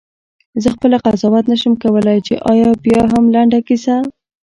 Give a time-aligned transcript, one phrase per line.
[0.61, 3.95] زه خپله قضاوت نه شم کولای چې آیا بیاهم لنډه کیسه؟…